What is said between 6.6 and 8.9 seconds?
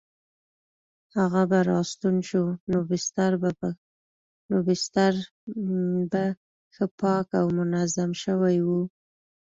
ښه پاک او منظم شوی وو.